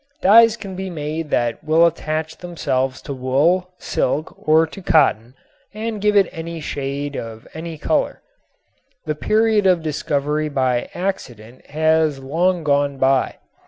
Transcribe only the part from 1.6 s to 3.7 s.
will attach themselves to wool, to